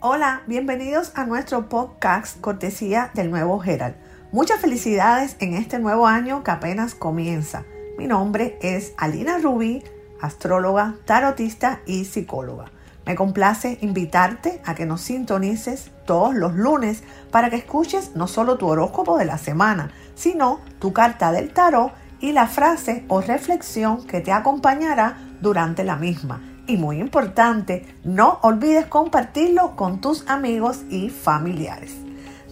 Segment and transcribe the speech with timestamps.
[0.00, 3.94] Hola, bienvenidos a nuestro podcast cortesía del nuevo Herald.
[4.30, 7.64] Muchas felicidades en este nuevo año que apenas comienza.
[7.96, 9.82] Mi nombre es Alina Rubí,
[10.20, 12.66] astróloga, tarotista y psicóloga.
[13.06, 18.58] Me complace invitarte a que nos sintonices todos los lunes para que escuches no solo
[18.58, 24.06] tu horóscopo de la semana, sino tu carta del tarot y la frase o reflexión
[24.06, 30.82] que te acompañará durante la misma y muy importante, no olvides compartirlo con tus amigos
[30.90, 31.94] y familiares.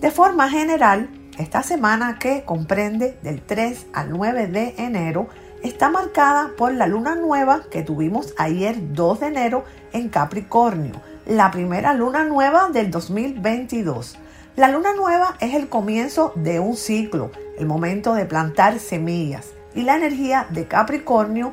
[0.01, 5.29] De forma general, esta semana que comprende del 3 al 9 de enero
[5.63, 10.95] está marcada por la luna nueva que tuvimos ayer 2 de enero en Capricornio,
[11.27, 14.19] la primera luna nueva del 2022.
[14.57, 19.83] La luna nueva es el comienzo de un ciclo, el momento de plantar semillas y
[19.83, 21.53] la energía de Capricornio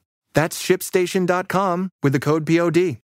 [0.33, 3.01] That's shipstation.com with the code POD.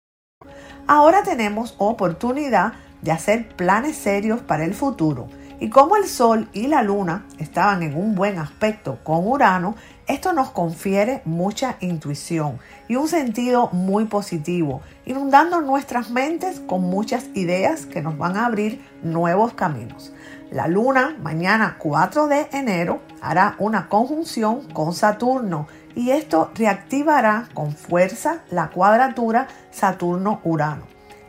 [0.88, 5.28] Ahora tenemos oportunidad de hacer planes serios para el futuro.
[5.59, 9.75] Y como el Sol y la Luna estaban en un buen aspecto con Urano,
[10.08, 17.28] esto nos confiere mucha intuición y un sentido muy positivo, inundando nuestras mentes con muchas
[17.35, 20.11] ideas que nos van a abrir nuevos caminos.
[20.50, 27.73] La Luna, mañana 4 de enero, hará una conjunción con Saturno y esto reactivará con
[27.73, 30.84] fuerza la cuadratura Saturno-Urano.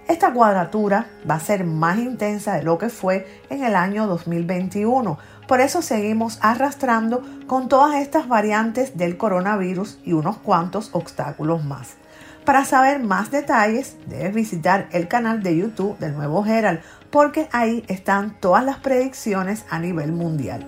[0.08, 5.18] Esta cuadratura va a ser más intensa de lo que fue en el año 2021.
[5.46, 11.96] Por eso seguimos arrastrando con todas estas variantes del coronavirus y unos cuantos obstáculos más.
[12.44, 16.80] Para saber más detalles, debes visitar el canal de YouTube del Nuevo Herald,
[17.10, 20.66] porque ahí están todas las predicciones a nivel mundial.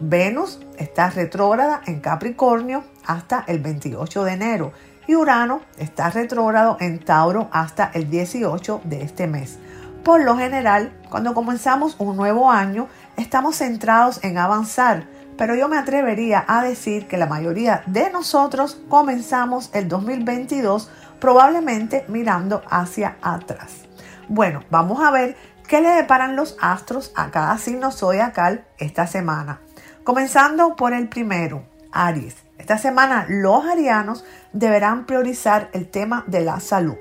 [0.00, 4.72] Venus está retrógrada en Capricornio hasta el 28 de enero
[5.06, 9.58] y Urano está retrógrado en Tauro hasta el 18 de este mes.
[10.04, 15.78] Por lo general, cuando comenzamos un nuevo año, estamos centrados en avanzar, pero yo me
[15.78, 20.90] atrevería a decir que la mayoría de nosotros comenzamos el 2022
[21.20, 23.82] probablemente mirando hacia atrás.
[24.28, 25.36] Bueno, vamos a ver
[25.68, 29.60] qué le deparan los astros a cada signo zodiacal esta semana.
[30.04, 32.36] Comenzando por el primero, Aries.
[32.62, 36.94] Esta semana los arianos deberán priorizar el tema de la salud.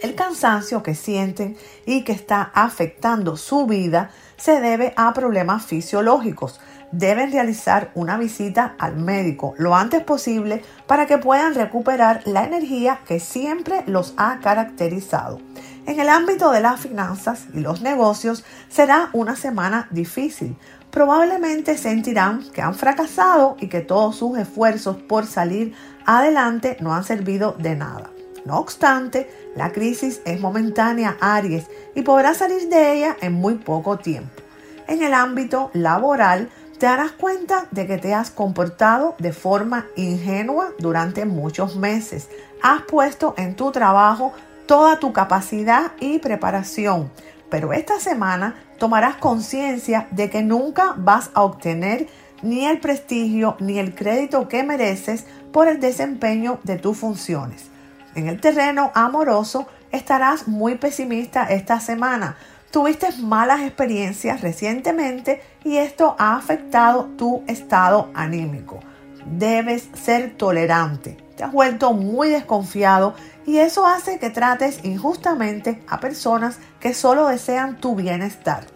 [0.00, 6.58] El cansancio que sienten y que está afectando su vida se debe a problemas fisiológicos.
[6.90, 13.00] Deben realizar una visita al médico lo antes posible para que puedan recuperar la energía
[13.06, 15.38] que siempre los ha caracterizado.
[15.84, 20.56] En el ámbito de las finanzas y los negocios será una semana difícil,
[20.92, 27.02] probablemente sentirán que han fracasado y que todos sus esfuerzos por salir adelante no han
[27.02, 28.10] servido de nada.
[28.44, 33.98] No obstante, la crisis es momentánea, Aries, y podrás salir de ella en muy poco
[33.98, 34.42] tiempo.
[34.86, 40.72] En el ámbito laboral, te darás cuenta de que te has comportado de forma ingenua
[40.78, 42.28] durante muchos meses.
[42.62, 44.32] Has puesto en tu trabajo
[44.66, 47.10] toda tu capacidad y preparación,
[47.52, 52.08] pero esta semana tomarás conciencia de que nunca vas a obtener
[52.40, 57.66] ni el prestigio ni el crédito que mereces por el desempeño de tus funciones.
[58.14, 62.38] En el terreno amoroso estarás muy pesimista esta semana.
[62.70, 68.80] Tuviste malas experiencias recientemente y esto ha afectado tu estado anímico.
[69.26, 71.21] Debes ser tolerante.
[71.36, 73.14] Te has vuelto muy desconfiado
[73.46, 78.66] y eso hace que trates injustamente a personas que solo desean tu bienestar.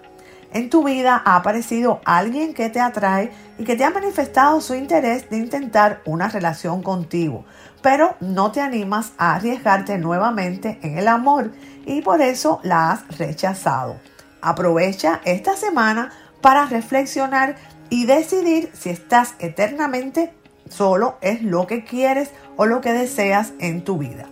[0.53, 4.75] En tu vida ha aparecido alguien que te atrae y que te ha manifestado su
[4.75, 7.45] interés de intentar una relación contigo,
[7.83, 11.53] pero no te animas a arriesgarte nuevamente en el amor
[11.85, 14.01] y por eso la has rechazado.
[14.41, 16.11] Aprovecha esta semana
[16.41, 17.57] para reflexionar
[17.91, 20.33] y decidir si estás eternamente
[20.69, 24.27] solo es lo que quieres o lo que deseas en tu vida.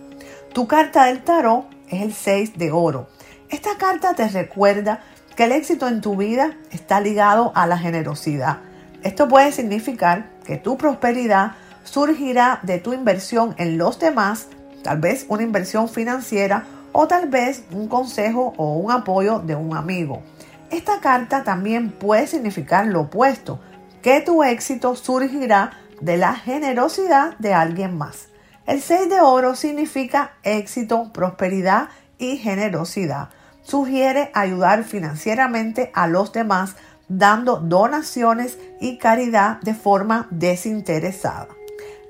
[0.53, 3.07] Tu carta del tarot es el 6 de oro.
[3.49, 5.01] Esta carta te recuerda
[5.35, 8.59] que el éxito en tu vida está ligado a la generosidad.
[9.03, 11.51] Esto puede significar que tu prosperidad
[11.83, 14.47] surgirá de tu inversión en los demás,
[14.83, 19.75] tal vez una inversión financiera o tal vez un consejo o un apoyo de un
[19.75, 20.23] amigo.
[20.71, 23.59] Esta carta también puede significar lo opuesto,
[24.01, 28.27] que tu éxito surgirá de la generosidad de alguien más.
[28.65, 33.29] El 6 de oro significa éxito, prosperidad y generosidad.
[33.61, 36.75] Sugiere ayudar financieramente a los demás
[37.07, 41.47] dando donaciones y caridad de forma desinteresada.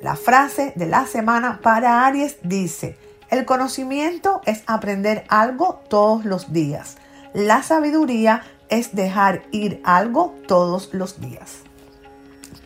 [0.02, 2.98] La frase de la semana para Aries dice,
[3.30, 6.98] el conocimiento es aprender algo todos los días.
[7.34, 11.60] La sabiduría es dejar ir algo todos los días.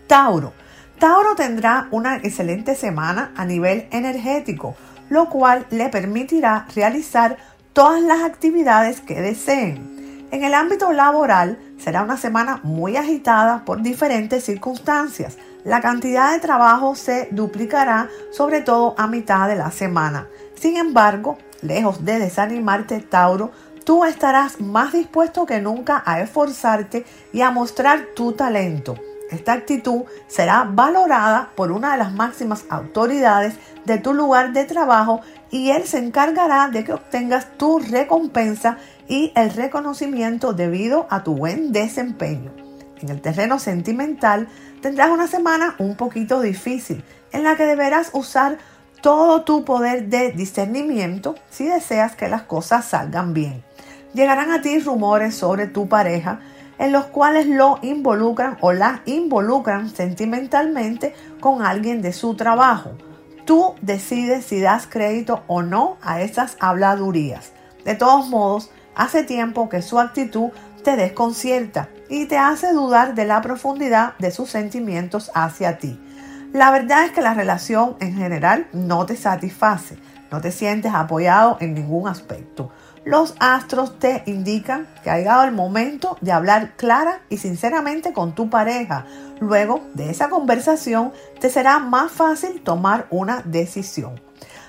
[0.07, 0.54] Tauro.
[1.00, 4.75] Tauro tendrá una excelente semana a nivel energético,
[5.10, 7.38] lo cual le permitirá realizar
[7.72, 10.28] todas las actividades que deseen.
[10.31, 15.38] En el ámbito laboral será una semana muy agitada por diferentes circunstancias.
[15.63, 20.28] La cantidad de trabajo se duplicará sobre todo a mitad de la semana.
[20.56, 23.52] Sin embargo, lejos de desanimarte, Tauro,
[23.86, 28.95] tú estarás más dispuesto que nunca a esforzarte y a mostrar tu talento.
[29.30, 33.56] Esta actitud será valorada por una de las máximas autoridades
[33.86, 35.22] de tu lugar de trabajo
[35.52, 38.78] y él se encargará de que obtengas tu recompensa
[39.08, 42.52] y el reconocimiento debido a tu buen desempeño.
[43.02, 44.48] En el terreno sentimental
[44.81, 48.58] tendrás una semana un poquito difícil en la que deberás usar
[49.02, 53.64] todo tu poder de discernimiento si deseas que las cosas salgan bien.
[54.14, 56.40] Llegarán a ti rumores sobre tu pareja
[56.80, 62.92] en los cuales lo involucran o la involucran sentimentalmente con alguien de su trabajo.
[63.46, 67.52] Tú decides si das crédito o no a esas habladurías.
[67.84, 70.50] De todos modos, hace tiempo que su actitud
[70.84, 76.00] te desconcierta y te hace dudar de la profundidad de sus sentimientos hacia ti.
[76.54, 79.98] La verdad es que la relación en general no te satisface,
[80.31, 82.72] no te sientes apoyado en ningún aspecto
[83.06, 88.36] los astros te indican que ha llegado el momento de hablar clara y sinceramente con
[88.36, 89.06] tu pareja.
[89.40, 94.19] Luego de esa conversación te será más fácil tomar una decisión.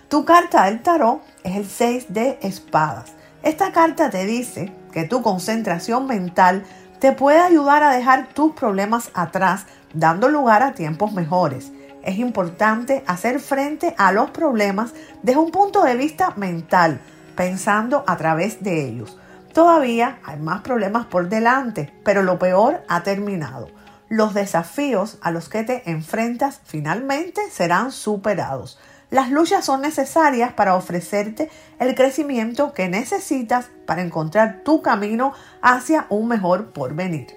[0.09, 3.13] Tu carta del tarot es el 6 de espadas.
[3.43, 6.65] Esta carta te dice que tu concentración mental
[6.99, 11.73] te puede ayudar a dejar tus problemas atrás, dando lugar a tiempos mejores.
[12.03, 14.93] Es importante hacer frente a los problemas
[15.23, 17.01] desde un punto de vista mental
[17.41, 19.17] pensando a través de ellos.
[19.55, 23.69] Todavía hay más problemas por delante, pero lo peor ha terminado.
[24.11, 28.79] Los desafíos a los que te enfrentas finalmente serán superados.
[29.09, 31.49] Las luchas son necesarias para ofrecerte
[31.79, 35.33] el crecimiento que necesitas para encontrar tu camino
[35.63, 37.29] hacia un mejor porvenir.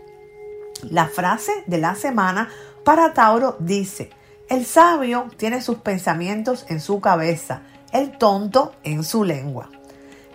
[0.82, 2.50] La frase de la semana
[2.84, 4.10] para Tauro dice,
[4.50, 7.62] el sabio tiene sus pensamientos en su cabeza,
[7.94, 9.70] el tonto en su lengua.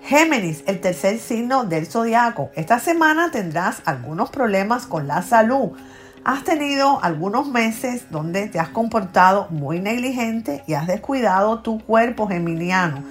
[0.08, 2.48] Géminis, el tercer signo del zodiaco.
[2.54, 5.72] Esta semana tendrás algunos problemas con la salud.
[6.24, 12.26] Has tenido algunos meses donde te has comportado muy negligente y has descuidado tu cuerpo
[12.26, 13.04] geminiano.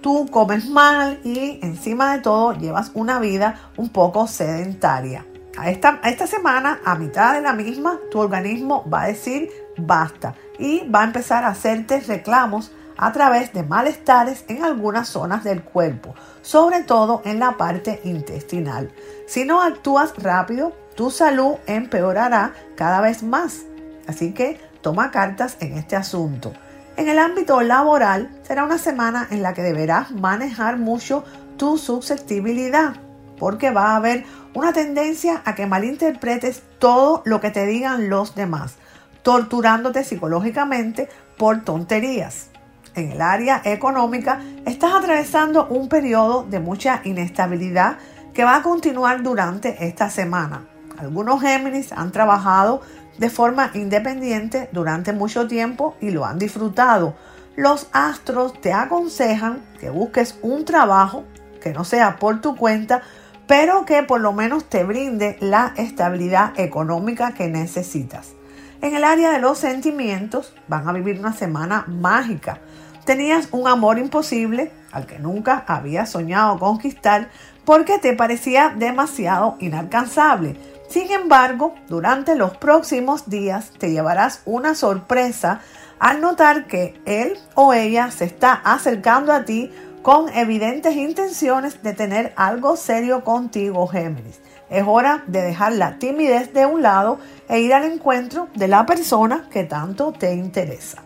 [0.00, 5.26] Tú comes mal y encima de todo llevas una vida un poco sedentaria.
[5.58, 9.50] A esta, a esta semana, a mitad de la misma, tu organismo va a decir
[9.76, 15.44] basta y va a empezar a hacerte reclamos a través de malestares en algunas zonas
[15.44, 18.92] del cuerpo, sobre todo en la parte intestinal.
[19.26, 23.62] Si no actúas rápido, tu salud empeorará cada vez más.
[24.06, 26.52] Así que toma cartas en este asunto.
[26.96, 31.24] En el ámbito laboral será una semana en la que deberás manejar mucho
[31.58, 32.94] tu susceptibilidad,
[33.38, 38.34] porque va a haber una tendencia a que malinterpretes todo lo que te digan los
[38.34, 38.76] demás,
[39.22, 42.50] torturándote psicológicamente por tonterías
[42.96, 47.98] en el área económica, estás atravesando un periodo de mucha inestabilidad
[48.34, 50.66] que va a continuar durante esta semana.
[50.98, 52.80] Algunos Géminis han trabajado
[53.18, 57.14] de forma independiente durante mucho tiempo y lo han disfrutado.
[57.54, 61.24] Los astros te aconsejan que busques un trabajo
[61.60, 63.02] que no sea por tu cuenta,
[63.46, 68.34] pero que por lo menos te brinde la estabilidad económica que necesitas.
[68.82, 72.60] En el área de los sentimientos van a vivir una semana mágica
[73.06, 77.28] Tenías un amor imposible al que nunca habías soñado conquistar
[77.64, 80.56] porque te parecía demasiado inalcanzable.
[80.88, 85.60] Sin embargo, durante los próximos días te llevarás una sorpresa
[86.00, 89.70] al notar que él o ella se está acercando a ti
[90.02, 94.40] con evidentes intenciones de tener algo serio contigo, Géminis.
[94.68, 98.84] Es hora de dejar la timidez de un lado e ir al encuentro de la
[98.84, 101.05] persona que tanto te interesa.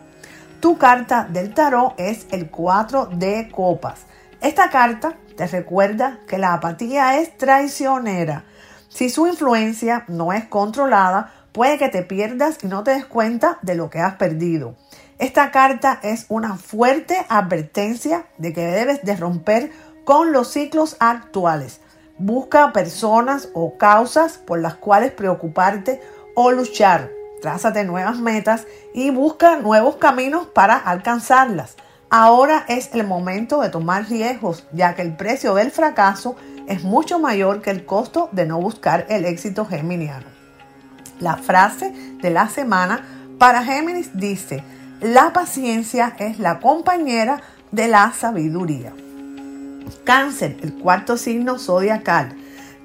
[0.61, 4.01] Tu carta del tarot es el 4 de copas.
[4.41, 8.43] Esta carta te recuerda que la apatía es traicionera.
[8.87, 13.57] Si su influencia no es controlada, puede que te pierdas y no te des cuenta
[13.63, 14.75] de lo que has perdido.
[15.17, 19.71] Esta carta es una fuerte advertencia de que debes de romper
[20.05, 21.81] con los ciclos actuales.
[22.19, 25.99] Busca personas o causas por las cuales preocuparte
[26.35, 27.20] o luchar.
[27.41, 31.75] Trázate nuevas metas y busca nuevos caminos para alcanzarlas.
[32.09, 36.35] Ahora es el momento de tomar riesgos, ya que el precio del fracaso
[36.67, 40.27] es mucho mayor que el costo de no buscar el éxito geminiano.
[41.19, 43.05] La frase de la semana
[43.39, 44.63] para Géminis dice,
[44.99, 48.93] la paciencia es la compañera de la sabiduría.
[50.03, 52.35] Cáncer, el cuarto signo zodiacal.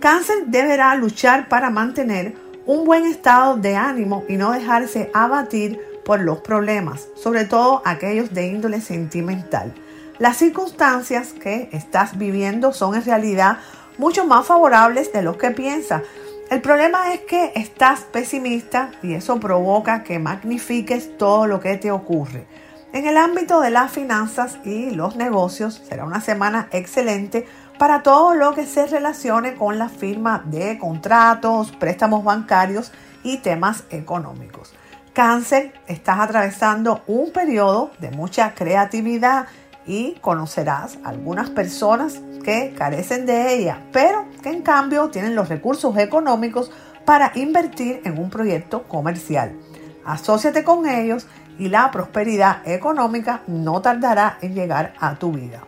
[0.01, 6.21] Cáncer deberá luchar para mantener un buen estado de ánimo y no dejarse abatir por
[6.21, 9.73] los problemas, sobre todo aquellos de índole sentimental.
[10.19, 13.59] Las circunstancias que estás viviendo son en realidad
[13.99, 16.03] mucho más favorables de lo que piensas.
[16.51, 21.91] El problema es que estás pesimista y eso provoca que magnifiques todo lo que te
[21.91, 22.47] ocurre.
[22.93, 27.47] En el ámbito de las finanzas y los negocios será una semana excelente
[27.79, 32.93] para todo lo que se relacione con la firma de contratos, préstamos bancarios
[33.23, 34.73] y temas económicos.
[35.13, 39.47] Cáncer, estás atravesando un periodo de mucha creatividad
[39.87, 45.97] y conocerás algunas personas que carecen de ella, pero que en cambio tienen los recursos
[45.99, 46.71] económicos
[47.05, 49.57] para invertir en un proyecto comercial.
[50.05, 51.27] Asociate con ellos
[51.59, 55.63] y la prosperidad económica no tardará en llegar a tu vida.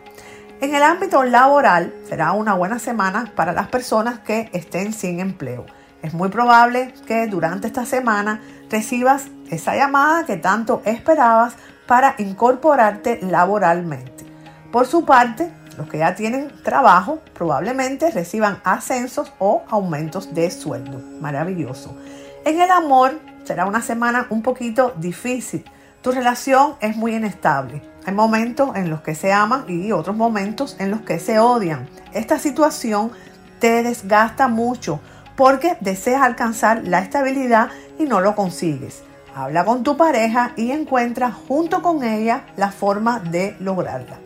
[0.61, 5.65] En el ámbito laboral será una buena semana para las personas que estén sin empleo.
[6.01, 11.53] Es muy probable que durante esta semana recibas esa llamada que tanto esperabas
[11.87, 14.25] para incorporarte laboralmente.
[14.69, 20.99] Por su parte, los que ya tienen trabajo probablemente reciban ascensos o aumentos de sueldo.
[21.21, 21.95] Maravilloso.
[22.43, 25.63] En el amor será una semana un poquito difícil.
[26.09, 27.83] Tu relación es muy inestable.
[28.03, 31.87] Hay momentos en los que se aman y otros momentos en los que se odian.
[32.13, 33.11] Esta situación
[33.59, 35.01] te desgasta mucho
[35.35, 39.03] porque deseas alcanzar la estabilidad y no lo consigues.
[39.35, 44.17] Habla con tu pareja y encuentra junto con ella la forma de lograrla.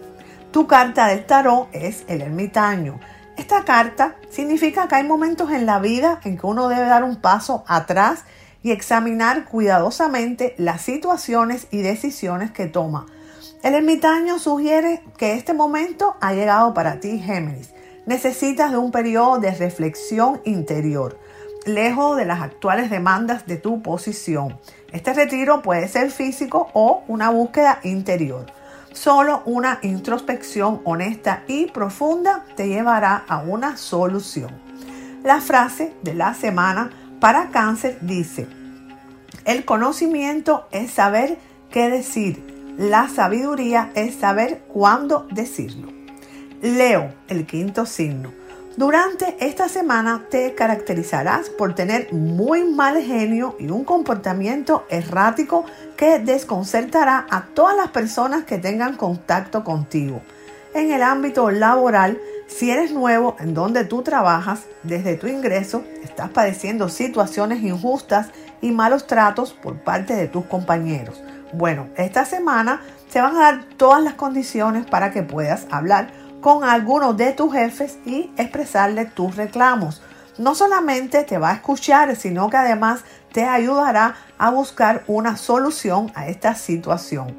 [0.51, 3.01] Tu carta del tarot es el ermitaño.
[3.35, 7.17] Esta carta significa que hay momentos en la vida en que uno debe dar un
[7.17, 8.23] paso atrás
[8.63, 13.05] y examinar cuidadosamente las situaciones y decisiones que toma.
[13.61, 17.71] El ermitaño sugiere que este momento ha llegado para ti, Géminis.
[18.05, 21.17] Necesitas de un periodo de reflexión interior,
[21.65, 24.59] lejos de las actuales demandas de tu posición.
[24.91, 28.47] Este retiro puede ser físico o una búsqueda interior.
[28.91, 34.51] Solo una introspección honesta y profunda te llevará a una solución.
[35.23, 36.91] La frase de la semana
[37.23, 38.47] para cáncer dice,
[39.45, 41.37] el conocimiento es saber
[41.71, 42.43] qué decir,
[42.77, 45.87] la sabiduría es saber cuándo decirlo.
[46.61, 48.33] Leo, el quinto signo.
[48.75, 55.63] Durante esta semana te caracterizarás por tener muy mal genio y un comportamiento errático
[55.95, 60.21] que desconcertará a todas las personas que tengan contacto contigo.
[60.73, 62.19] En el ámbito laboral,
[62.57, 68.27] si eres nuevo en donde tú trabajas, desde tu ingreso estás padeciendo situaciones injustas
[68.61, 71.21] y malos tratos por parte de tus compañeros.
[71.51, 76.63] Bueno, esta semana se van a dar todas las condiciones para que puedas hablar con
[76.63, 80.01] alguno de tus jefes y expresarle tus reclamos.
[80.37, 86.11] No solamente te va a escuchar, sino que además te ayudará a buscar una solución
[86.15, 87.35] a esta situación.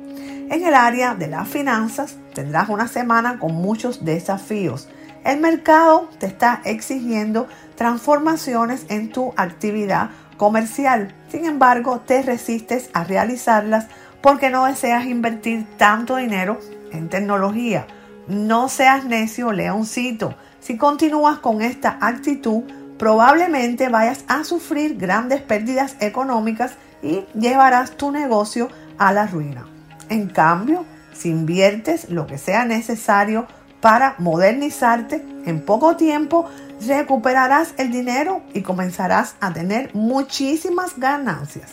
[0.50, 4.88] En el área de las finanzas tendrás una semana con muchos desafíos.
[5.24, 11.14] El mercado te está exigiendo transformaciones en tu actividad comercial.
[11.30, 13.86] Sin embargo, te resistes a realizarlas
[14.20, 16.58] porque no deseas invertir tanto dinero
[16.92, 17.86] en tecnología.
[18.28, 20.34] No seas necio, leoncito.
[20.60, 22.62] Si continúas con esta actitud,
[22.98, 29.66] probablemente vayas a sufrir grandes pérdidas económicas y llevarás tu negocio a la ruina.
[30.10, 33.46] En cambio, si inviertes lo que sea necesario
[33.84, 36.48] para modernizarte, en poco tiempo
[36.86, 41.72] recuperarás el dinero y comenzarás a tener muchísimas ganancias.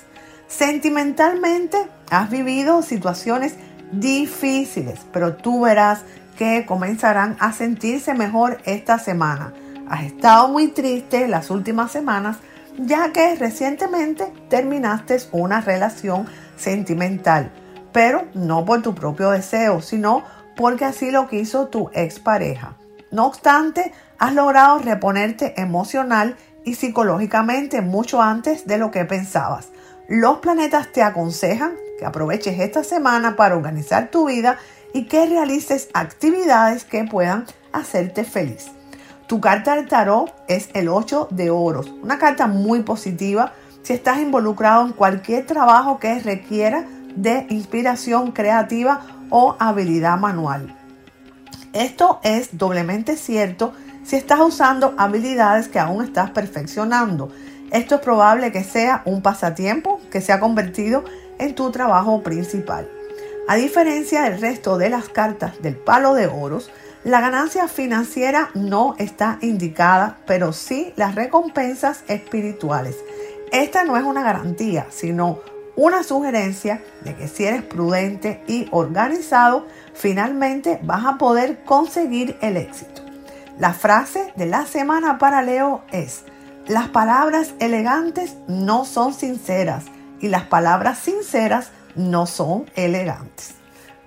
[0.50, 1.78] Sentimentalmente
[2.10, 3.56] has vivido situaciones
[3.94, 6.02] difíciles, pero tú verás
[6.38, 9.54] que comenzarán a sentirse mejor esta semana.
[9.88, 12.40] Has estado muy triste las últimas semanas
[12.78, 16.26] ya que recientemente terminaste una relación
[16.58, 17.54] sentimental,
[17.94, 22.76] pero no por tu propio deseo, sino porque así lo quiso tu expareja.
[23.10, 29.70] No obstante, has logrado reponerte emocional y psicológicamente mucho antes de lo que pensabas.
[30.08, 34.60] Los planetas te aconsejan que aproveches esta semana para organizar tu vida
[34.94, 38.68] y que realices actividades que puedan hacerte feliz.
[39.26, 44.20] Tu carta del tarot es el 8 de oros, una carta muy positiva si estás
[44.20, 49.02] involucrado en cualquier trabajo que requiera de inspiración creativa
[49.32, 50.76] o habilidad manual.
[51.74, 53.74] Esto es doblemente cierto
[54.04, 57.32] si estás usando habilidades que aún estás perfeccionando.
[57.72, 61.04] Esto es probable que sea un pasatiempo que se ha convertido
[61.40, 62.88] en tu trabajo principal.
[63.48, 66.70] A diferencia del resto de las cartas del palo de oros,
[67.04, 72.96] la ganancia financiera no está indicada, pero sí las recompensas espirituales.
[73.52, 75.40] Esta no es una garantía, sino
[75.82, 82.56] una sugerencia de que si eres prudente y organizado, finalmente vas a poder conseguir el
[82.56, 83.02] éxito.
[83.58, 86.24] La frase de la semana para Leo es,
[86.68, 89.86] las palabras elegantes no son sinceras
[90.20, 93.56] y las palabras sinceras no son elegantes.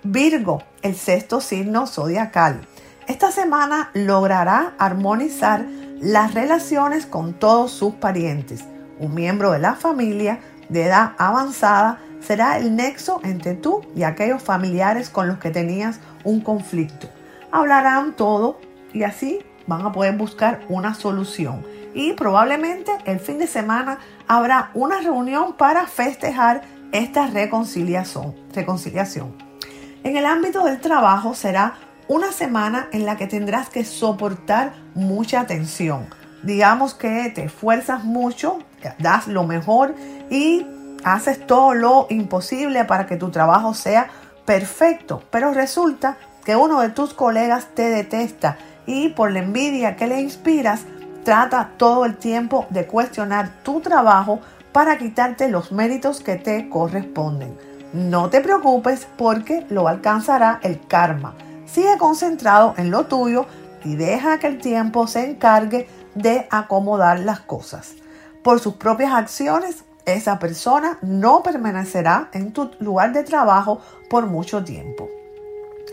[0.05, 2.61] Virgo, el sexto signo zodiacal.
[3.09, 5.67] Esta semana logrará armonizar
[6.01, 8.63] las relaciones con todos sus parientes.
[9.01, 14.43] Un miembro de la familia de edad avanzada será el nexo entre tú y aquellos
[14.43, 17.09] familiares con los que tenías un conflicto.
[17.53, 18.59] Hablarán todo
[18.93, 21.65] y así van a poder buscar una solución.
[21.95, 28.35] Y probablemente el fin de semana habrá una reunión para festejar esta reconciliación.
[28.53, 29.35] reconciliación.
[30.03, 31.75] En el ámbito del trabajo será
[32.09, 36.07] una semana en la que tendrás que soportar mucha tensión.
[36.43, 38.59] Digamos que te esfuerzas mucho,
[38.99, 39.95] das lo mejor
[40.31, 40.67] y
[41.05, 44.09] haces todo lo imposible para que tu trabajo sea
[44.45, 50.07] perfecto, pero resulta que uno de tus colegas te detesta y por la envidia que
[50.07, 50.83] le inspiras,
[51.25, 54.41] trata todo el tiempo de cuestionar tu trabajo
[54.73, 57.57] para quitarte los méritos que te corresponden.
[57.93, 61.35] No te preocupes porque lo alcanzará el karma.
[61.65, 63.47] Sigue concentrado en lo tuyo
[63.85, 67.95] y deja que el tiempo se encargue de acomodar las cosas.
[68.45, 73.81] Por sus propias acciones, esa persona no permanecerá en tu lugar de trabajo
[74.11, 75.09] por mucho tiempo.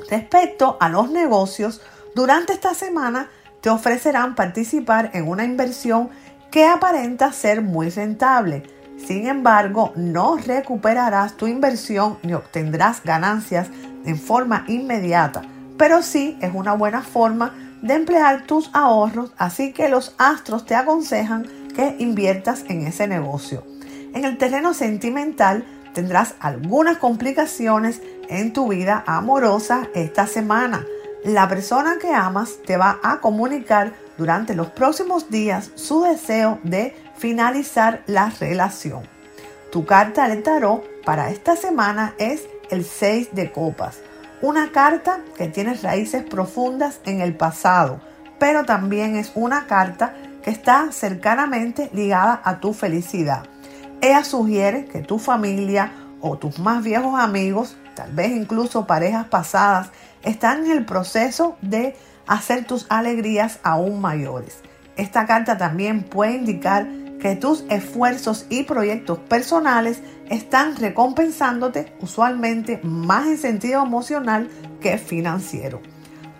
[0.09, 1.81] Respecto a los negocios,
[2.13, 3.29] durante esta semana
[3.61, 6.09] te ofrecerán participar en una inversión
[6.51, 8.63] que aparenta ser muy rentable.
[8.97, 13.69] Sin embargo, no recuperarás tu inversión ni obtendrás ganancias
[14.03, 15.43] en forma inmediata,
[15.77, 20.75] pero sí es una buena forma de emplear tus ahorros, así que los astros te
[20.75, 23.63] aconsejan que inviertas en ese negocio.
[24.13, 30.85] En el terreno sentimental tendrás algunas complicaciones en tu vida amorosa esta semana.
[31.23, 36.95] La persona que amas te va a comunicar durante los próximos días su deseo de
[37.17, 39.03] finalizar la relación.
[39.71, 43.99] Tu carta de tarot para esta semana es el 6 de copas,
[44.41, 48.01] una carta que tiene raíces profundas en el pasado,
[48.39, 53.43] pero también es una carta que está cercanamente ligada a tu felicidad.
[54.01, 59.89] Ella sugiere que tu familia o tus más viejos amigos, tal vez incluso parejas pasadas,
[60.23, 61.95] están en el proceso de
[62.27, 64.59] hacer tus alegrías aún mayores.
[64.95, 66.87] Esta carta también puede indicar
[67.19, 74.49] que tus esfuerzos y proyectos personales están recompensándote usualmente más en sentido emocional
[74.79, 75.81] que financiero.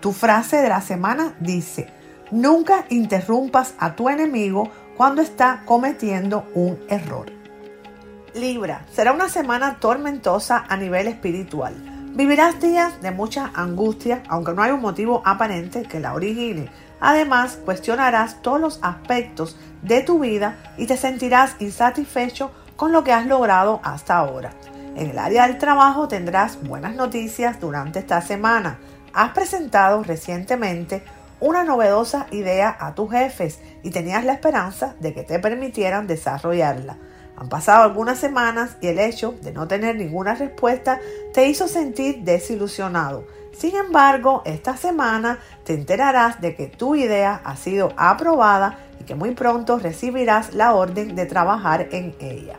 [0.00, 1.88] Tu frase de la semana dice,
[2.32, 7.30] nunca interrumpas a tu enemigo cuando está cometiendo un error.
[8.34, 11.74] Libra, será una semana tormentosa a nivel espiritual.
[12.14, 16.68] Vivirás días de mucha angustia, aunque no hay un motivo aparente que la origine.
[17.00, 23.12] Además, cuestionarás todos los aspectos de tu vida y te sentirás insatisfecho con lo que
[23.12, 24.52] has logrado hasta ahora.
[24.94, 28.78] En el área del trabajo tendrás buenas noticias durante esta semana.
[29.14, 31.02] Has presentado recientemente
[31.42, 36.96] una novedosa idea a tus jefes y tenías la esperanza de que te permitieran desarrollarla.
[37.36, 41.00] Han pasado algunas semanas y el hecho de no tener ninguna respuesta
[41.34, 43.26] te hizo sentir desilusionado.
[43.52, 49.16] Sin embargo, esta semana te enterarás de que tu idea ha sido aprobada y que
[49.16, 52.56] muy pronto recibirás la orden de trabajar en ella.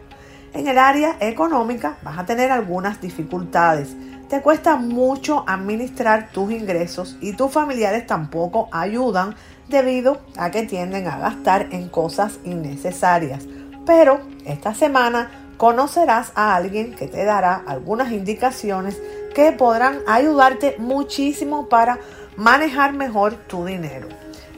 [0.54, 3.96] En el área económica vas a tener algunas dificultades.
[4.34, 9.36] Te cuesta mucho administrar tus ingresos y tus familiares tampoco ayudan
[9.67, 13.43] debido a que tienden a gastar en cosas innecesarias.
[13.86, 19.00] Pero esta semana conocerás a alguien que te dará algunas indicaciones
[19.36, 22.00] que podrán ayudarte muchísimo para
[22.36, 24.08] manejar mejor tu dinero.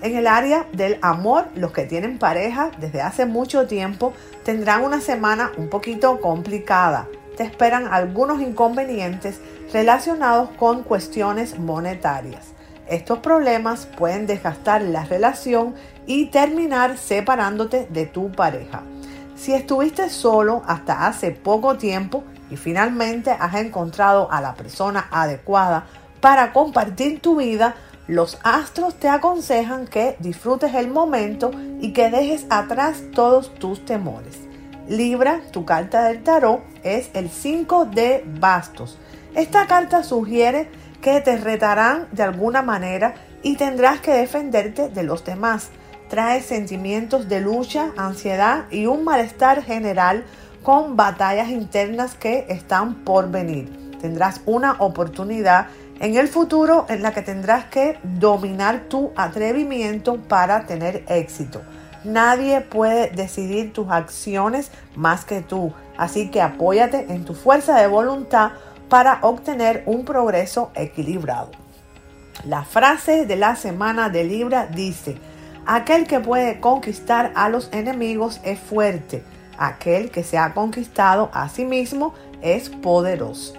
[0.02, 4.14] En el área del amor, los que tienen pareja desde hace mucho tiempo
[4.46, 7.10] tendrán una semana un poquito complicada.
[7.36, 12.54] Te esperan algunos inconvenientes relacionados con cuestiones monetarias.
[12.88, 15.76] Estos problemas pueden desgastar la relación
[16.06, 18.84] y terminar separándote de tu pareja.
[19.36, 25.88] Si estuviste solo hasta hace poco tiempo y finalmente has encontrado a la persona adecuada
[26.22, 27.76] para compartir tu vida,
[28.08, 31.52] los astros te aconsejan que disfrutes el momento
[31.82, 34.40] y que dejes atrás todos tus temores.
[34.88, 39.00] Libra, tu carta del tarot es el 5 de bastos.
[39.36, 40.70] Esta carta sugiere
[41.02, 45.72] que te retarán de alguna manera y tendrás que defenderte de los demás.
[46.10, 50.24] Trae sentimientos de lucha, ansiedad y un malestar general
[50.64, 53.98] con batallas internas que están por venir.
[54.00, 55.68] Tendrás una oportunidad
[56.00, 61.62] en el futuro en la que tendrás que dominar tu atrevimiento para tener éxito.
[62.06, 67.88] Nadie puede decidir tus acciones más que tú, así que apóyate en tu fuerza de
[67.88, 68.52] voluntad
[68.96, 71.52] para obtener un progreso equilibrado.
[72.46, 75.18] La frase de la semana de Libra dice,
[75.66, 79.22] aquel que puede conquistar a los enemigos es fuerte,
[79.58, 83.56] aquel que se ha conquistado a sí mismo es poderoso.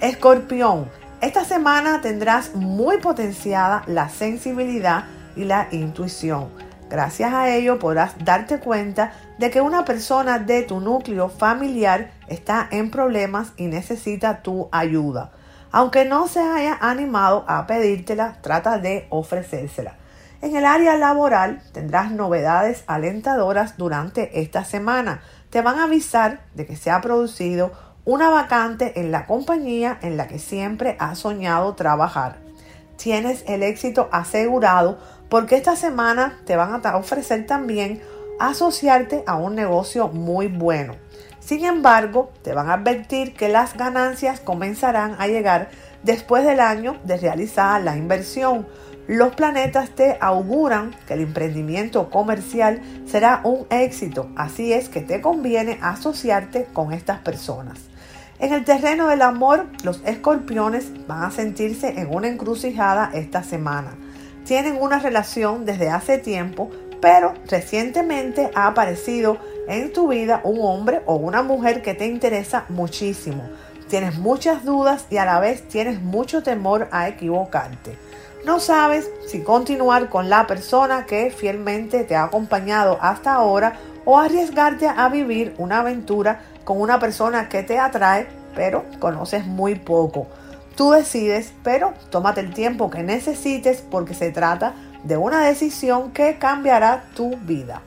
[0.00, 0.90] Escorpión,
[1.20, 5.04] esta semana tendrás muy potenciada la sensibilidad
[5.36, 6.48] y la intuición.
[6.92, 12.68] Gracias a ello podrás darte cuenta de que una persona de tu núcleo familiar está
[12.70, 15.32] en problemas y necesita tu ayuda.
[15.70, 19.94] Aunque no se haya animado a pedírtela, trata de ofrecérsela.
[20.42, 25.22] En el área laboral tendrás novedades alentadoras durante esta semana.
[25.48, 27.72] Te van a avisar de que se ha producido
[28.04, 32.36] una vacante en la compañía en la que siempre has soñado trabajar.
[32.98, 34.98] Tienes el éxito asegurado
[35.32, 38.02] porque esta semana te van a ofrecer también
[38.38, 40.96] asociarte a un negocio muy bueno.
[41.40, 45.70] Sin embargo, te van a advertir que las ganancias comenzarán a llegar
[46.02, 48.66] después del año de realizada la inversión.
[49.06, 55.22] Los planetas te auguran que el emprendimiento comercial será un éxito, así es que te
[55.22, 57.78] conviene asociarte con estas personas.
[58.38, 63.96] En el terreno del amor, los escorpiones van a sentirse en una encrucijada esta semana.
[64.44, 71.02] Tienen una relación desde hace tiempo, pero recientemente ha aparecido en tu vida un hombre
[71.06, 73.44] o una mujer que te interesa muchísimo.
[73.88, 77.96] Tienes muchas dudas y a la vez tienes mucho temor a equivocarte.
[78.44, 83.74] No sabes si continuar con la persona que fielmente te ha acompañado hasta ahora
[84.04, 88.26] o arriesgarte a vivir una aventura con una persona que te atrae,
[88.56, 90.26] pero conoces muy poco.
[90.76, 96.38] Tú decides, pero tómate el tiempo que necesites porque se trata de una decisión que
[96.38, 97.82] cambiará tu vida.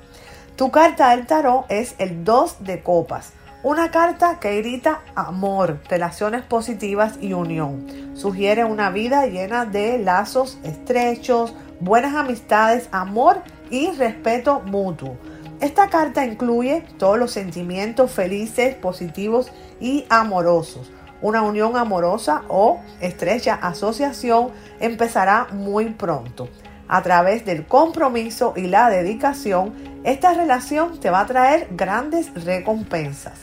[0.55, 6.43] Tu carta del tarot es el 2 de copas, una carta que grita amor, relaciones
[6.43, 7.85] positivas y unión.
[8.13, 15.17] Sugiere una vida llena de lazos estrechos, buenas amistades, amor y respeto mutuo.
[15.61, 20.91] Esta carta incluye todos los sentimientos felices, positivos y amorosos.
[21.25, 26.49] Una unión amorosa o estrecha asociación empezará muy pronto.
[26.87, 33.39] A través del compromiso y la dedicación, esta relación te va a traer grandes recompensas.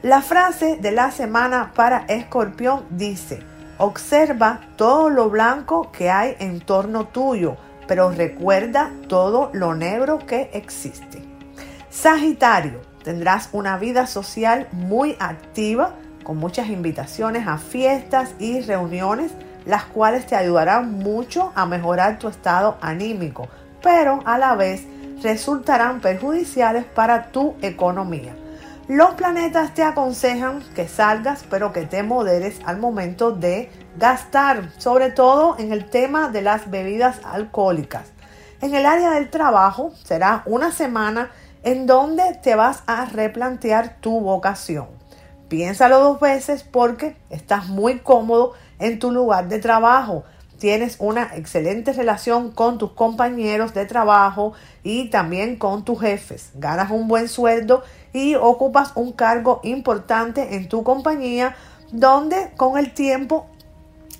[0.00, 3.40] La frase de la semana para Escorpión dice,
[3.76, 10.48] observa todo lo blanco que hay en torno tuyo, pero recuerda todo lo negro que
[10.54, 11.22] existe.
[11.90, 19.32] Sagitario, tendrás una vida social muy activa con muchas invitaciones a fiestas y reuniones,
[19.66, 23.48] las cuales te ayudarán mucho a mejorar tu estado anímico,
[23.82, 24.86] pero a la vez
[25.22, 28.34] resultarán perjudiciales para tu economía.
[28.88, 35.10] Los planetas te aconsejan que salgas, pero que te moderes al momento de gastar, sobre
[35.10, 38.10] todo en el tema de las bebidas alcohólicas.
[38.60, 41.30] En el área del trabajo será una semana
[41.62, 44.99] en donde te vas a replantear tu vocación.
[45.50, 50.22] Piénsalo dos veces porque estás muy cómodo en tu lugar de trabajo.
[50.60, 54.52] Tienes una excelente relación con tus compañeros de trabajo
[54.84, 56.50] y también con tus jefes.
[56.54, 57.82] Ganas un buen sueldo
[58.12, 61.56] y ocupas un cargo importante en tu compañía
[61.90, 63.48] donde con el tiempo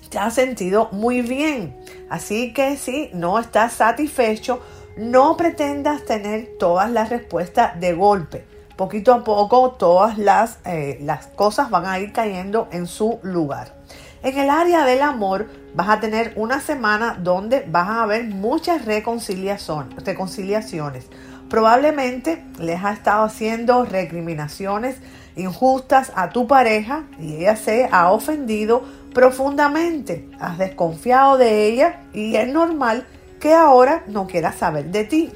[0.09, 1.77] te has sentido muy bien.
[2.09, 4.59] Así que si no estás satisfecho,
[4.97, 8.43] no pretendas tener todas las respuestas de golpe.
[8.81, 13.75] Poquito a poco todas las, eh, las cosas van a ir cayendo en su lugar.
[14.23, 18.85] En el área del amor vas a tener una semana donde vas a ver muchas
[18.85, 21.05] reconciliaciones.
[21.47, 24.95] Probablemente les ha estado haciendo recriminaciones
[25.35, 28.81] injustas a tu pareja y ella se ha ofendido
[29.13, 30.27] profundamente.
[30.39, 33.05] Has desconfiado de ella y es normal
[33.39, 35.31] que ahora no quiera saber de ti.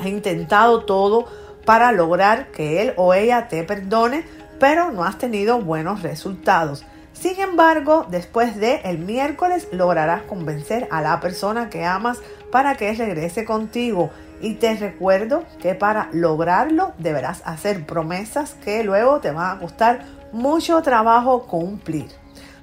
[0.00, 1.26] Has intentado todo
[1.64, 4.24] para lograr que él o ella te perdone,
[4.58, 6.84] pero no has tenido buenos resultados.
[7.12, 12.18] Sin embargo, después de el miércoles lograrás convencer a la persona que amas
[12.50, 14.10] para que regrese contigo.
[14.40, 20.00] Y te recuerdo que para lograrlo deberás hacer promesas que luego te van a costar
[20.32, 22.08] mucho trabajo cumplir.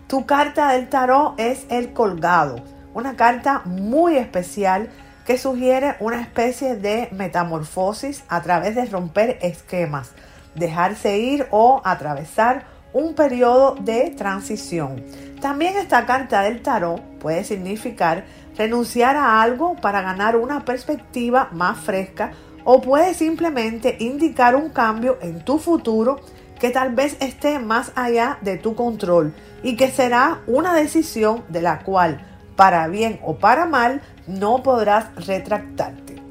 [0.08, 2.56] Tu carta del tarot es el colgado,
[2.94, 4.90] una carta muy especial
[5.28, 10.12] que sugiere una especie de metamorfosis a través de romper esquemas,
[10.56, 15.04] dejarse ir o atravesar un periodo de transición.
[15.42, 18.24] También esta carta del tarot puede significar
[18.58, 22.32] renunciar a algo para ganar una perspectiva más fresca
[22.64, 26.22] o puede simplemente indicar un cambio en tu futuro
[26.58, 31.62] que tal vez esté más allá de tu control y que será una decisión de
[31.62, 32.26] la cual,
[32.58, 36.22] para bien o para mal, no podrás retractarte.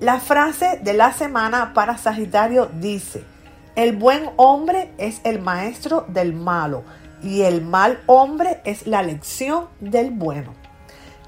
[0.00, 3.24] La frase de la semana para Sagitario dice,
[3.76, 6.82] el buen hombre es el maestro del malo
[7.22, 10.54] y el mal hombre es la lección del bueno.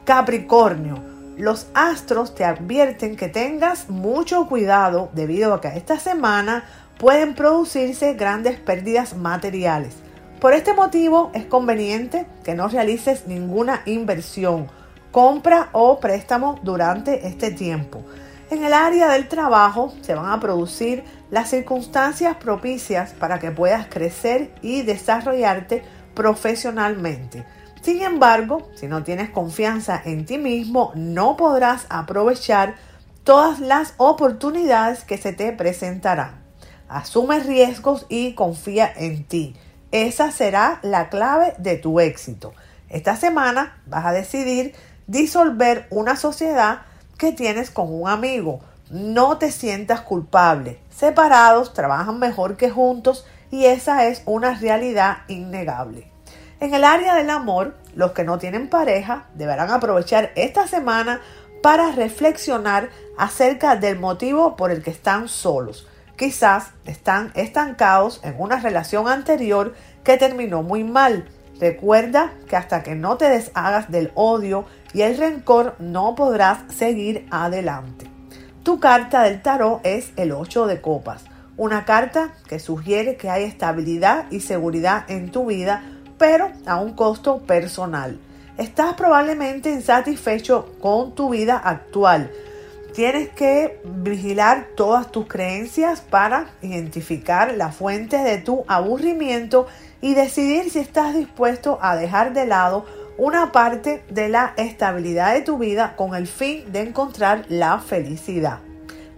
[0.04, 1.02] Capricornio,
[1.36, 6.64] los astros te advierten que tengas mucho cuidado debido a que esta semana
[6.98, 9.96] pueden producirse grandes pérdidas materiales.
[10.40, 14.68] Por este motivo es conveniente que no realices ninguna inversión
[15.10, 18.02] compra o préstamo durante este tiempo.
[18.50, 23.86] En el área del trabajo se van a producir las circunstancias propicias para que puedas
[23.86, 25.82] crecer y desarrollarte
[26.14, 27.46] profesionalmente.
[27.80, 32.74] Sin embargo, si no tienes confianza en ti mismo, no podrás aprovechar
[33.24, 36.44] todas las oportunidades que se te presentarán.
[36.88, 39.56] Asume riesgos y confía en ti.
[39.92, 42.52] Esa será la clave de tu éxito.
[42.88, 44.74] Esta semana vas a decidir
[45.06, 46.82] disolver una sociedad
[47.18, 48.60] que tienes con un amigo.
[48.90, 50.80] No te sientas culpable.
[50.90, 56.10] Separados trabajan mejor que juntos y esa es una realidad innegable.
[56.58, 61.20] En el área del amor, los que no tienen pareja deberán aprovechar esta semana
[61.62, 65.86] para reflexionar acerca del motivo por el que están solos.
[66.16, 71.28] Quizás están estancados en una relación anterior que terminó muy mal.
[71.60, 77.26] Recuerda que hasta que no te deshagas del odio y el rencor no podrás seguir
[77.30, 78.10] adelante.
[78.62, 81.24] Tu carta del tarot es el 8 de copas,
[81.58, 85.82] una carta que sugiere que hay estabilidad y seguridad en tu vida,
[86.18, 88.18] pero a un costo personal.
[88.56, 92.30] Estás probablemente insatisfecho con tu vida actual.
[92.96, 99.66] Tienes que vigilar todas tus creencias para identificar la fuente de tu aburrimiento
[100.00, 102.86] y decidir si estás dispuesto a dejar de lado
[103.18, 108.60] una parte de la estabilidad de tu vida con el fin de encontrar la felicidad.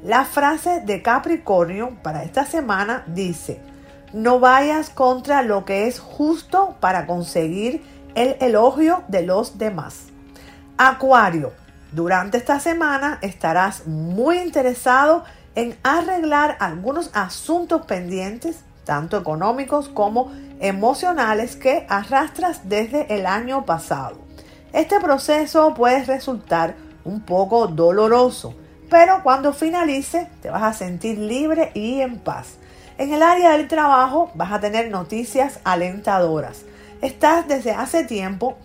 [0.02, 3.60] La frase de Capricornio para esta semana dice,
[4.12, 7.84] no vayas contra lo que es justo para conseguir
[8.16, 10.06] el elogio de los demás.
[10.76, 11.52] Acuario,
[11.92, 15.24] durante esta semana estarás muy interesado
[15.54, 24.18] en arreglar algunos asuntos pendientes, tanto económicos como emocionales que arrastras desde el año pasado.
[24.72, 28.54] Este proceso puede resultar un poco doloroso,
[28.90, 32.58] pero cuando finalice te vas a sentir libre y en paz.
[32.98, 36.62] En el área del trabajo vas a tener noticias alentadoras.
[37.00, 38.58] Estás desde hace tiempo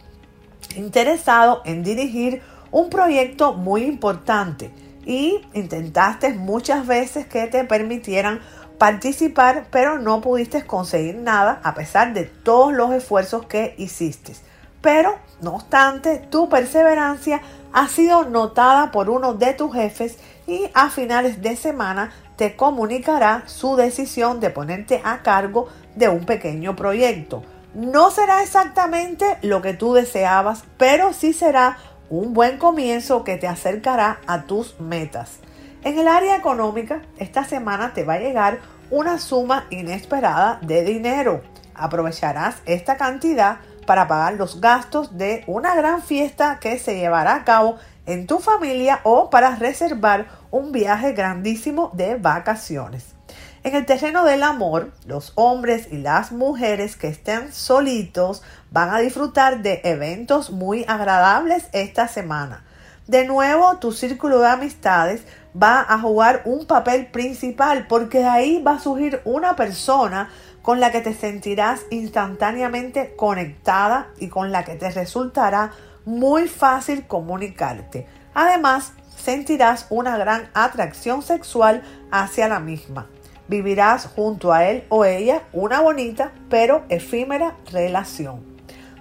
[0.76, 2.42] interesado en dirigir
[2.74, 4.72] un proyecto muy importante
[5.06, 8.42] y intentaste muchas veces que te permitieran
[8.80, 14.34] participar, pero no pudiste conseguir nada a pesar de todos los esfuerzos que hiciste.
[14.82, 20.90] Pero, no obstante, tu perseverancia ha sido notada por uno de tus jefes y a
[20.90, 27.44] finales de semana te comunicará su decisión de ponerte a cargo de un pequeño proyecto.
[27.76, 31.78] No será exactamente lo que tú deseabas, pero sí será
[32.20, 35.40] un buen comienzo que te acercará a tus metas.
[35.84, 38.60] En el área económica, esta semana te va a llegar
[38.92, 41.42] una suma inesperada de dinero.
[41.74, 47.44] Aprovecharás esta cantidad para pagar los gastos de una gran fiesta que se llevará a
[47.46, 53.16] cabo en tu familia o para reservar un viaje grandísimo de vacaciones.
[53.64, 59.00] En el terreno del amor, los hombres y las mujeres que estén solitos van a
[59.00, 62.66] disfrutar de eventos muy agradables esta semana.
[63.08, 65.24] De nuevo, tu círculo de amistades
[65.56, 70.30] va a jugar un papel principal porque de ahí va a surgir una persona
[70.62, 75.72] con la que te sentirás instantáneamente conectada y con la que te resultará
[76.04, 78.08] muy fácil comunicarte.
[78.34, 83.08] Además, sentirás una gran atracción sexual hacia la misma
[83.48, 88.42] vivirás junto a él o ella una bonita pero efímera relación.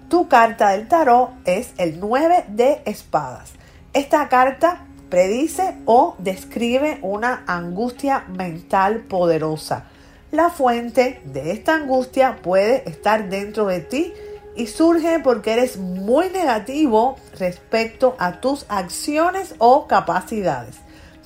[0.09, 3.53] Tu carta del tarot es el 9 de espadas.
[3.95, 9.85] Esta carta predice o describe una angustia mental poderosa.
[10.31, 14.13] La fuente de esta angustia puede estar dentro de ti
[14.57, 20.77] y surge porque eres muy negativo respecto a tus acciones o capacidades.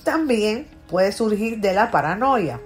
[0.03, 2.59] También puede surgir de la paranoia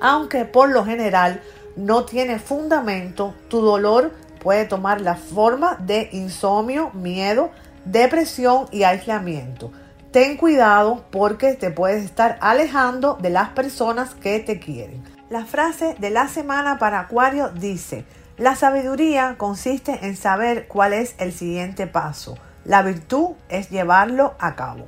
[0.00, 1.40] aunque por lo general
[1.76, 7.50] no tiene fundamento, tu dolor puede tomar la forma de insomnio, miedo,
[7.84, 9.72] depresión y aislamiento.
[10.12, 15.02] Ten cuidado porque te puedes estar alejando de las personas que te quieren.
[15.30, 18.04] La frase de la semana para Acuario dice,
[18.36, 22.36] la sabiduría consiste en saber cuál es el siguiente paso.
[22.64, 24.86] La virtud es llevarlo a cabo.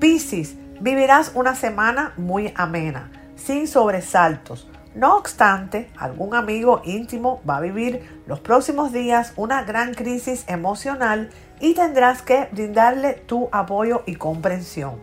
[0.00, 4.68] Piscis, vivirás una semana muy amena sin sobresaltos.
[4.94, 11.30] No obstante, algún amigo íntimo va a vivir los próximos días una gran crisis emocional
[11.60, 14.96] y tendrás que brindarle tu apoyo y comprensión.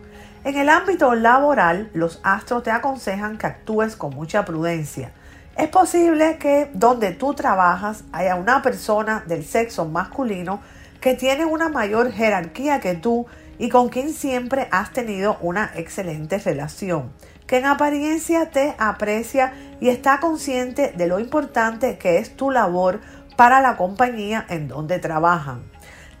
[0.44, 5.12] En el ámbito laboral, los astros te aconsejan que actúes con mucha prudencia.
[5.56, 10.60] Es posible que donde tú trabajas haya una persona del sexo masculino
[11.00, 13.26] que tiene una mayor jerarquía que tú
[13.58, 17.10] y con quien siempre has tenido una excelente relación
[17.50, 23.00] que en apariencia te aprecia y está consciente de lo importante que es tu labor
[23.34, 25.64] para la compañía en donde trabajan.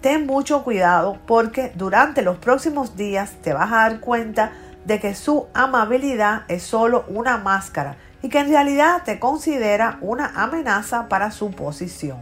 [0.00, 4.50] Ten mucho cuidado porque durante los próximos días te vas a dar cuenta
[4.84, 10.32] de que su amabilidad es solo una máscara y que en realidad te considera una
[10.34, 12.18] amenaza para su posición.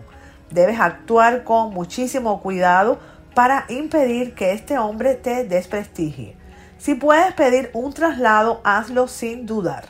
[0.51, 2.99] Debes actuar con muchísimo cuidado
[3.35, 6.38] para impedir que este hombre te desprestigie.
[6.79, 9.87] Si puedes pedir un traslado, hazlo sin dudar.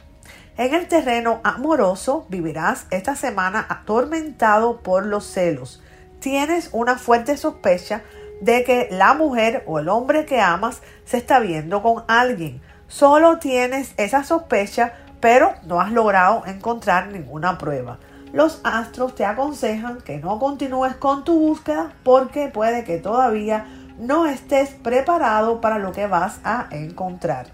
[0.56, 5.82] En el terreno amoroso vivirás esta semana atormentado por los celos.
[6.18, 8.02] Tienes una fuerte sospecha
[8.40, 12.62] de que la mujer o el hombre que amas se está viendo con alguien.
[12.88, 17.98] Solo tienes esa sospecha, pero no has logrado encontrar ninguna prueba.
[18.32, 23.66] Los astros te aconsejan que no continúes con tu búsqueda porque puede que todavía
[23.98, 27.46] no estés preparado para lo que vas a encontrar.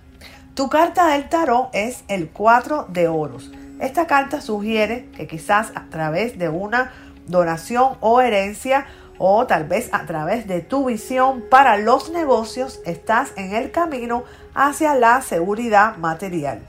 [0.55, 3.51] Tu carta del tarot es el 4 de oros.
[3.81, 6.93] Esta carta sugiere que quizás a través de una
[7.27, 8.87] donación o herencia
[9.19, 14.25] o tal vez a través de tu visión para los negocios estás en el camino
[14.55, 16.61] hacia la seguridad material.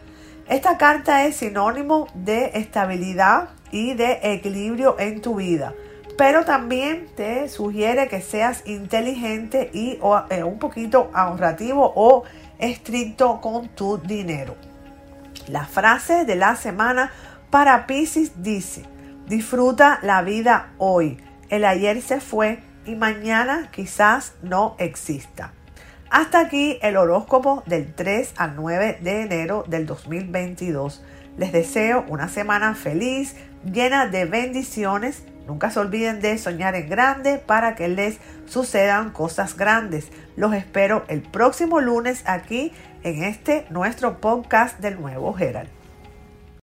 [0.47, 5.73] Esta carta es sinónimo de estabilidad y de equilibrio en tu vida
[6.17, 9.99] pero también te sugiere que seas inteligente y
[10.29, 12.23] eh, un poquito ahorrativo o
[12.57, 14.55] estricto con tu dinero.
[15.47, 17.11] La frase de la semana
[17.49, 18.85] para Pisces dice,
[19.27, 21.17] disfruta la vida hoy.
[21.49, 25.53] El ayer se fue y mañana quizás no exista.
[26.09, 31.03] Hasta aquí el horóscopo del 3 al 9 de enero del 2022.
[31.37, 33.35] Les deseo una semana feliz,
[33.69, 39.55] llena de bendiciones Nunca se olviden de soñar en grande para que les sucedan cosas
[39.55, 40.09] grandes.
[40.35, 42.71] Los espero el próximo lunes aquí
[43.03, 45.74] en este nuestro podcast del nuevo Gerald.